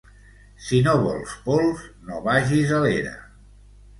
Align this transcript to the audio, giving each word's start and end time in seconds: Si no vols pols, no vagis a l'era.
Si 0.67 0.79
no 0.87 0.95
vols 1.01 1.35
pols, 1.43 1.83
no 2.09 2.19
vagis 2.29 2.75
a 2.79 2.79
l'era. 2.87 3.15